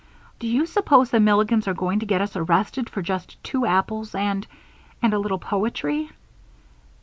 Do 0.39 0.47
you 0.47 0.65
suppose 0.65 1.11
the 1.11 1.19
Milligans 1.19 1.67
are 1.67 1.75
going 1.75 1.99
to 1.99 2.07
get 2.07 2.21
us 2.21 2.35
arrested 2.35 2.89
for 2.89 3.03
just 3.03 3.37
two 3.43 3.67
apples 3.67 4.15
and 4.15 4.47
and 4.99 5.13
a 5.13 5.19
little 5.19 5.37
poetry?" 5.37 6.09